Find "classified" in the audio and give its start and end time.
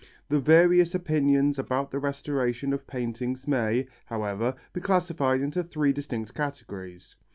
4.81-5.41